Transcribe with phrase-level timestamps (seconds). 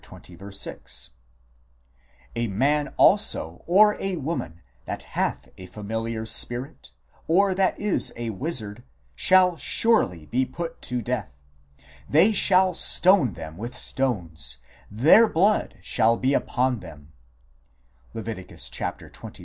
[0.51, 1.09] 6);
[2.35, 6.89] "A man also or a woman that hath a familiar spirit,
[7.27, 8.83] or that is a wizard,
[9.13, 11.29] shall surely be put to death:
[12.09, 14.57] they shall stone them with stones:
[14.89, 17.13] their blood shall be upon them"
[18.15, 18.25] (Lev.